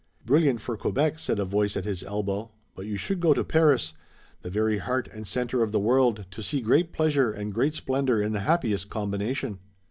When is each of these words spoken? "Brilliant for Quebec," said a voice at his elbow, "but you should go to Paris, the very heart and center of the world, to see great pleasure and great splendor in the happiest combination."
"Brilliant 0.25 0.61
for 0.61 0.75
Quebec," 0.77 1.19
said 1.19 1.37
a 1.37 1.45
voice 1.45 1.77
at 1.77 1.83
his 1.85 2.01
elbow, 2.01 2.49
"but 2.73 2.87
you 2.87 2.97
should 2.97 3.19
go 3.19 3.35
to 3.35 3.43
Paris, 3.43 3.93
the 4.41 4.49
very 4.49 4.79
heart 4.79 5.07
and 5.13 5.27
center 5.27 5.61
of 5.61 5.71
the 5.71 5.79
world, 5.79 6.25
to 6.31 6.41
see 6.41 6.59
great 6.59 6.91
pleasure 6.91 7.31
and 7.31 7.53
great 7.53 7.75
splendor 7.75 8.19
in 8.19 8.33
the 8.33 8.39
happiest 8.39 8.89
combination." 8.89 9.59